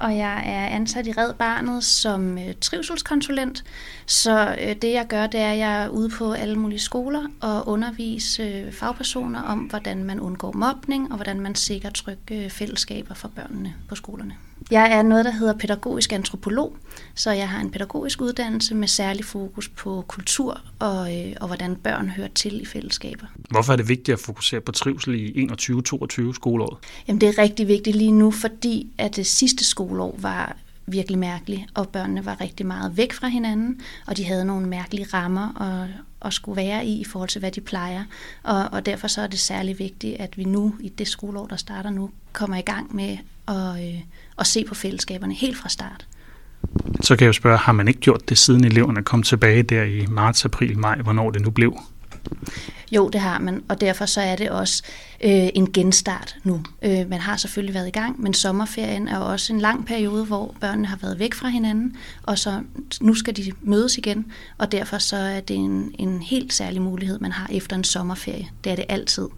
og 0.00 0.16
jeg 0.16 0.42
er 0.46 0.66
ansat 0.66 1.06
i 1.06 1.12
Red 1.12 1.34
Barnet 1.34 1.84
som 1.84 2.38
øh, 2.38 2.54
trivselskonsulent. 2.60 3.64
Så 4.06 4.56
øh, 4.60 4.76
det 4.82 4.92
jeg 4.92 5.06
gør, 5.08 5.26
det 5.26 5.40
er, 5.40 5.52
at 5.52 5.58
jeg 5.58 5.84
er 5.84 5.88
ude 5.88 6.08
på 6.08 6.32
alle 6.32 6.56
mulige 6.56 6.78
skoler 6.78 7.26
og 7.40 7.68
undervise 7.68 8.42
øh, 8.42 8.72
fagpersoner 8.72 9.42
om, 9.42 9.58
hvordan 9.58 10.04
man 10.04 10.20
undgår 10.20 10.52
mobning 10.52 11.10
og 11.10 11.16
hvordan 11.16 11.40
man 11.40 11.54
sikrer 11.54 11.90
trygge 11.90 12.44
øh, 12.44 12.50
fællesskaber 12.50 13.14
for 13.14 13.28
børnene 13.28 13.74
på 13.88 13.94
skolerne. 13.94 14.34
Jeg 14.70 14.92
er 14.92 15.02
noget, 15.02 15.24
der 15.24 15.30
hedder 15.30 15.58
pædagogisk 15.58 16.12
antropolog, 16.12 16.76
så 17.14 17.30
jeg 17.30 17.48
har 17.48 17.60
en 17.60 17.70
pædagogisk 17.70 18.20
uddannelse 18.20 18.74
med 18.74 18.88
særlig 18.88 19.24
fokus 19.24 19.68
på 19.68 20.04
kultur 20.08 20.60
og, 20.78 21.18
øh, 21.18 21.32
og 21.40 21.46
hvordan 21.46 21.76
børn 21.76 22.08
hører 22.08 22.28
til 22.34 22.62
i 22.62 22.64
fællesskaber. 22.64 23.26
Hvorfor 23.50 23.72
er 23.72 23.76
det 23.76 23.88
vigtigt 23.88 24.12
at 24.14 24.18
fokusere 24.18 24.60
på 24.60 24.72
trivsel 24.72 25.14
i 25.14 25.46
21-22 25.46 26.34
skoleåret? 26.34 26.78
Jamen, 27.08 27.20
det 27.20 27.28
er 27.28 27.38
rigtig 27.38 27.68
vigtigt 27.68 27.96
lige 27.96 28.12
nu, 28.12 28.30
fordi 28.30 28.86
at 28.98 29.16
det 29.16 29.26
sidste 29.26 29.64
skoleår 29.64 30.16
var 30.18 30.56
virkelig 30.92 31.18
mærkelig, 31.18 31.66
og 31.74 31.88
børnene 31.88 32.24
var 32.24 32.40
rigtig 32.40 32.66
meget 32.66 32.96
væk 32.96 33.12
fra 33.12 33.28
hinanden, 33.28 33.80
og 34.06 34.16
de 34.16 34.24
havde 34.24 34.44
nogle 34.44 34.66
mærkelige 34.66 35.06
rammer 35.14 35.62
at, 35.62 35.88
at 36.22 36.32
skulle 36.32 36.56
være 36.56 36.86
i 36.86 37.00
i 37.00 37.04
forhold 37.04 37.28
til, 37.28 37.38
hvad 37.38 37.50
de 37.50 37.60
plejer. 37.60 38.04
Og, 38.42 38.68
og 38.72 38.86
derfor 38.86 39.08
så 39.08 39.22
er 39.22 39.26
det 39.26 39.38
særlig 39.38 39.78
vigtigt, 39.78 40.16
at 40.20 40.38
vi 40.38 40.44
nu, 40.44 40.74
i 40.80 40.88
det 40.88 41.08
skoleår, 41.08 41.46
der 41.46 41.56
starter 41.56 41.90
nu, 41.90 42.10
kommer 42.32 42.56
i 42.56 42.60
gang 42.60 42.96
med 42.96 43.18
at, 43.48 43.88
øh, 43.88 44.00
at 44.38 44.46
se 44.46 44.64
på 44.64 44.74
fællesskaberne 44.74 45.34
helt 45.34 45.58
fra 45.58 45.68
start. 45.68 46.06
Så 47.00 47.16
kan 47.16 47.24
jeg 47.24 47.28
jo 47.28 47.32
spørge, 47.32 47.58
har 47.58 47.72
man 47.72 47.88
ikke 47.88 48.00
gjort 48.00 48.28
det, 48.28 48.38
siden 48.38 48.64
eleverne 48.64 49.02
kom 49.02 49.22
tilbage 49.22 49.62
der 49.62 49.82
i 49.82 50.06
marts, 50.06 50.44
april, 50.44 50.78
maj, 50.78 50.96
hvornår 50.96 51.30
det 51.30 51.42
nu 51.42 51.50
blev? 51.50 51.80
Jo, 52.92 53.08
det 53.08 53.20
har 53.20 53.38
man, 53.38 53.62
og 53.68 53.80
derfor 53.80 54.06
så 54.06 54.20
er 54.20 54.36
det 54.36 54.50
også 54.50 54.82
øh, 55.20 55.48
en 55.54 55.72
genstart 55.72 56.36
nu. 56.44 56.62
Øh, 56.82 57.08
man 57.08 57.20
har 57.20 57.36
selvfølgelig 57.36 57.74
været 57.74 57.88
i 57.88 57.90
gang, 57.90 58.20
men 58.20 58.34
sommerferien 58.34 59.08
er 59.08 59.18
også 59.18 59.52
en 59.52 59.60
lang 59.60 59.86
periode, 59.86 60.24
hvor 60.24 60.54
børnene 60.60 60.88
har 60.88 60.96
været 60.96 61.18
væk 61.18 61.34
fra 61.34 61.48
hinanden, 61.48 61.96
og 62.22 62.38
så 62.38 62.62
nu 63.00 63.14
skal 63.14 63.36
de 63.36 63.52
mødes 63.60 63.98
igen, 63.98 64.32
og 64.58 64.72
derfor 64.72 64.98
så 64.98 65.16
er 65.16 65.40
det 65.40 65.56
en, 65.56 65.94
en 65.98 66.22
helt 66.22 66.52
særlig 66.52 66.82
mulighed, 66.82 67.18
man 67.18 67.32
har 67.32 67.48
efter 67.52 67.76
en 67.76 67.84
sommerferie. 67.84 68.48
Det 68.64 68.72
er 68.72 68.76
det 68.76 68.84
altid 68.88 69.28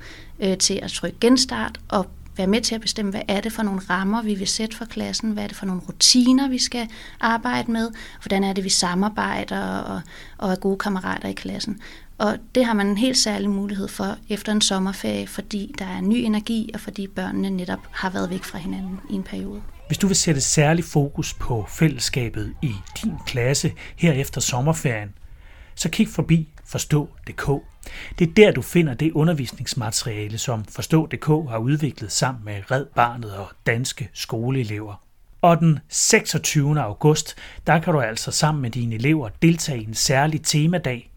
øh, 0.41 0.59
til 0.59 0.81
at 0.83 0.91
trykke 0.91 1.17
genstart 1.21 1.81
og 1.89 2.07
være 2.37 2.47
med 2.47 2.61
til 2.61 2.75
at 2.75 2.81
bestemme, 2.81 3.11
hvad 3.11 3.23
er 3.29 3.41
det 3.41 3.53
for 3.53 3.63
nogle 3.63 3.81
rammer, 3.91 4.23
vi 4.23 4.35
vil 4.35 4.49
sætte 4.49 4.77
for 4.77 4.85
klassen, 4.85 5.31
hvad 5.31 5.43
er 5.43 5.47
det 5.47 5.57
for 5.57 5.67
nogle 5.67 5.83
rutiner, 5.89 6.49
vi 6.49 6.59
skal 6.59 6.89
arbejde 7.21 7.73
med, 7.73 7.91
hvordan 8.23 8.45
er 8.45 8.53
det, 8.53 8.65
vi 8.65 8.69
samarbejder 8.69 9.67
og, 9.67 10.01
og 10.39 10.51
er 10.51 10.57
gode 10.57 10.79
kammerater 10.79 11.29
i 11.29 11.33
klassen. 11.33 11.81
Og 12.23 12.39
det 12.55 12.65
har 12.65 12.73
man 12.73 12.87
en 12.87 12.99
helt 12.99 13.19
særlig 13.19 13.51
mulighed 13.51 13.89
for 13.89 14.17
efter 14.29 14.53
en 14.53 14.61
sommerferie, 14.61 15.27
fordi 15.27 15.75
der 15.79 15.85
er 15.85 16.01
ny 16.01 16.15
energi, 16.15 16.71
og 16.75 16.81
fordi 16.81 17.07
børnene 17.07 17.51
netop 17.51 17.79
har 17.91 18.11
været 18.11 18.31
væk 18.31 18.45
fra 18.45 18.59
hinanden 18.59 19.01
i 19.11 19.15
en 19.15 19.23
periode. 19.23 19.63
Hvis 19.87 19.99
du 19.99 20.07
vil 20.07 20.17
sætte 20.17 20.41
særlig 20.41 20.85
fokus 20.85 21.35
på 21.35 21.67
fællesskabet 21.69 22.55
i 22.63 22.73
din 23.03 23.13
klasse 23.27 23.73
her 23.97 24.13
efter 24.13 24.41
sommerferien, 24.41 25.15
så 25.75 25.89
kig 25.89 26.09
forbi 26.09 26.49
forstå.dk. 26.65 27.51
Det 28.19 28.29
er 28.29 28.33
der, 28.37 28.51
du 28.51 28.63
finder 28.63 28.95
det 28.95 29.13
undervisningsmateriale, 29.13 30.39
som 30.39 30.65
Forstå.dk 30.65 31.27
har 31.27 31.59
udviklet 31.59 32.13
sammen 32.13 32.45
med 32.45 32.71
Red 32.71 32.85
Barnet 32.95 33.33
og 33.35 33.49
danske 33.67 34.09
skoleelever. 34.13 34.95
Og 35.41 35.61
den 35.61 35.79
26. 35.89 36.81
august, 36.81 37.37
der 37.67 37.81
kan 37.81 37.93
du 37.93 38.01
altså 38.01 38.31
sammen 38.31 38.63
med 38.63 38.71
dine 38.71 38.95
elever 38.95 39.29
deltage 39.43 39.81
i 39.81 39.85
en 39.85 39.95
særlig 39.95 40.43
temadag, 40.43 41.12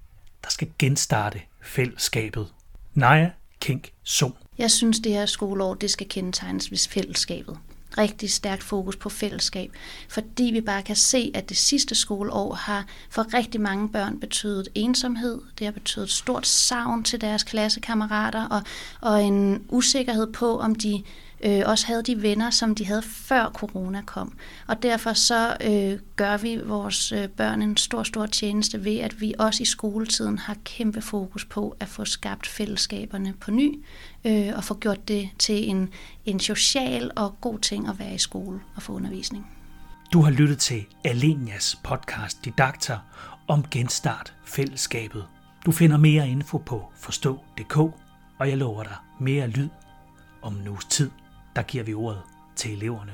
der 0.46 0.52
skal 0.52 0.68
genstarte 0.80 1.42
fællesskabet. 1.62 2.48
Naja 2.94 3.30
Kink 3.60 3.92
Sum. 4.04 4.34
Jeg 4.58 4.72
synes, 4.72 5.00
det 5.00 5.12
her 5.12 5.26
skoleår, 5.26 5.74
det 5.74 5.92
skal 5.92 6.10
kendetegnes 6.10 6.72
ved 6.72 6.78
fællesskabet. 6.90 7.58
Rigtig 7.98 8.32
stærkt 8.32 8.64
fokus 8.64 8.96
på 8.96 9.10
fællesskab, 9.10 9.72
fordi 10.10 10.44
vi 10.44 10.62
bare 10.62 10.82
kan 10.82 10.96
se, 10.96 11.32
at 11.34 11.50
det 11.50 11.58
sidste 11.58 11.96
skoleår 11.96 12.54
har 12.54 12.86
for 13.10 13.34
rigtig 13.34 13.62
mange 13.62 13.90
børn 13.90 14.20
betydet 14.20 14.68
ensomhed. 14.76 15.42
Det 15.60 15.66
har 15.66 15.72
betydet 15.72 16.10
stort 16.10 16.48
savn 16.48 17.04
til 17.04 17.22
deres 17.22 17.44
klassekammerater 17.44 18.48
og, 18.48 18.62
og 19.02 19.24
en 19.24 19.66
usikkerhed 19.70 20.34
på, 20.34 20.60
om 20.60 20.76
de 20.76 21.04
øh, 21.46 21.62
også 21.66 21.88
havde 21.88 22.04
de 22.04 22.22
venner, 22.22 22.50
som 22.50 22.76
de 22.76 22.86
havde 22.86 23.02
før 23.02 23.50
corona 23.54 24.02
kom. 24.02 24.38
Og 24.68 24.84
derfor 24.84 25.14
så 25.14 25.58
øh, 25.62 26.00
gør 26.16 26.38
vi 26.38 26.60
vores 26.66 27.12
øh, 27.12 27.28
børn 27.28 27.62
en 27.62 27.78
stor, 27.78 28.04
stor 28.04 28.26
tjeneste 28.26 28.84
ved, 28.84 28.98
at 28.98 29.22
vi 29.22 29.34
også 29.40 29.64
i 29.64 29.66
skoletiden 29.66 30.38
har 30.38 30.58
kæmpe 30.64 31.02
fokus 31.02 31.46
på 31.46 31.78
at 31.80 31.88
få 31.88 32.06
skabt 32.06 32.48
fællesskaberne 32.48 33.34
på 33.34 33.52
ny, 33.52 33.84
øh, 34.26 34.52
og 34.56 34.64
få 34.64 34.74
gjort 34.74 35.08
det 35.08 35.30
til 35.40 35.70
en, 35.70 35.90
en 36.26 36.40
social 36.40 37.12
og 37.16 37.42
god 37.42 37.60
ting 37.60 37.88
at 37.88 38.00
være 38.00 38.14
i 38.14 38.18
skole 38.18 38.60
og 38.76 38.82
få 38.82 38.94
undervisning. 38.94 39.48
Du 40.14 40.22
har 40.22 40.32
lyttet 40.32 40.58
til 40.58 40.86
Alenias 41.04 41.78
podcast 41.84 42.46
Didakter 42.46 42.98
om 43.48 43.66
genstart 43.72 44.34
fællesskabet. 44.46 45.26
Du 45.66 45.72
finder 45.72 45.98
mere 45.98 46.30
info 46.30 46.58
på 46.58 46.92
forstå.dk, 46.96 47.78
og 48.40 48.50
jeg 48.50 48.58
lover 48.58 48.84
dig 48.84 48.96
mere 49.20 49.48
lyd 49.48 49.70
om 50.42 50.56
en 50.56 50.68
uges 50.68 50.86
tid 50.86 51.10
der 51.56 51.62
giver 51.62 51.84
vi 51.84 51.94
ordet 51.94 52.22
til 52.56 52.74
eleverne. 52.74 53.12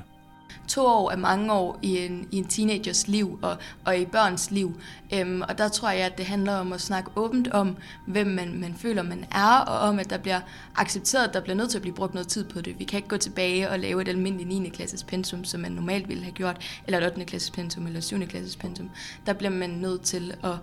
To 0.67 0.85
år 0.85 1.11
er 1.11 1.15
mange 1.15 1.53
år 1.53 1.79
i 1.81 1.97
en, 1.97 2.27
i 2.31 2.37
en 2.37 2.45
teenagers 2.45 3.07
liv 3.07 3.39
og, 3.41 3.57
og 3.85 3.97
i 3.97 4.05
børns 4.05 4.51
liv. 4.51 4.79
Øhm, 5.13 5.41
og 5.41 5.57
der 5.57 5.69
tror 5.69 5.89
jeg, 5.89 6.05
at 6.05 6.17
det 6.17 6.25
handler 6.25 6.53
om 6.53 6.73
at 6.73 6.81
snakke 6.81 7.11
åbent 7.15 7.47
om, 7.47 7.77
hvem 8.07 8.27
man, 8.27 8.59
man 8.59 8.75
føler, 8.75 9.03
man 9.03 9.25
er, 9.31 9.57
og 9.57 9.79
om, 9.79 9.99
at 9.99 10.09
der 10.09 10.17
bliver 10.17 10.39
accepteret, 10.75 11.27
at 11.27 11.33
der 11.33 11.41
bliver 11.41 11.55
nødt 11.55 11.69
til 11.69 11.77
at 11.77 11.81
blive 11.81 11.95
brugt 11.95 12.13
noget 12.13 12.27
tid 12.27 12.43
på 12.43 12.61
det. 12.61 12.79
Vi 12.79 12.83
kan 12.83 12.97
ikke 12.97 13.09
gå 13.09 13.17
tilbage 13.17 13.69
og 13.69 13.79
lave 13.79 14.01
et 14.01 14.07
almindeligt 14.07 14.61
9. 14.61 14.69
klasses 14.69 15.03
pensum, 15.03 15.43
som 15.43 15.61
man 15.61 15.71
normalt 15.71 16.07
ville 16.07 16.23
have 16.23 16.33
gjort, 16.33 16.81
eller 16.85 16.97
et 16.97 17.05
8. 17.05 17.25
klasses 17.25 17.51
pensum, 17.51 17.87
eller 17.87 18.01
7. 18.01 18.27
klasses 18.27 18.55
pensum. 18.55 18.89
Der 19.25 19.33
bliver 19.33 19.51
man 19.51 19.69
nødt 19.69 20.01
til 20.01 20.33
at, 20.43 20.55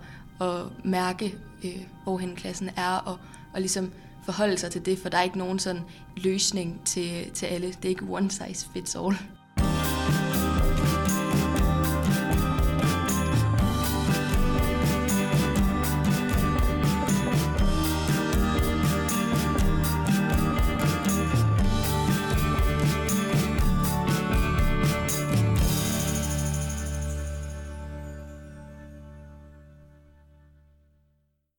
at 0.47 0.65
mærke, 0.83 1.35
øh, 1.63 1.81
hvorhen 2.03 2.35
klassen 2.35 2.69
er, 2.77 2.95
og, 2.95 3.17
og 3.53 3.59
ligesom 3.59 3.91
forholde 4.29 4.57
sig 4.57 4.71
til 4.71 4.85
det, 4.85 4.99
for 4.99 5.09
der 5.09 5.17
er 5.17 5.21
ikke 5.21 5.37
nogen 5.37 5.59
sådan 5.59 5.81
løsning 6.17 6.81
til, 6.85 7.31
til 7.31 7.45
alle. 7.45 7.67
Det 7.67 7.85
er 7.85 7.89
ikke 7.89 8.05
one 8.09 8.31
size 8.31 8.67
fits 8.73 8.95
all. 8.95 9.15